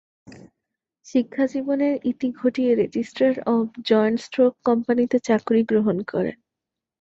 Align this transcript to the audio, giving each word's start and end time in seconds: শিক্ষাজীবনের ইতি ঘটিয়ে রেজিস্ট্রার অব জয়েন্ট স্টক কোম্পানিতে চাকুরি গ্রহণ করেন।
শিক্ষাজীবনের 1.05 1.95
ইতি 2.03 2.29
ঘটিয়ে 2.31 2.71
রেজিস্ট্রার 2.75 3.35
অব 3.47 3.67
জয়েন্ট 3.85 4.19
স্টক 4.21 4.53
কোম্পানিতে 4.63 5.17
চাকুরি 5.19 5.61
গ্রহণ 5.63 5.97
করেন। 6.03 6.37